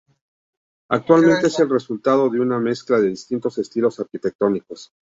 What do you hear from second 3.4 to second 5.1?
estilos arquitectónicos.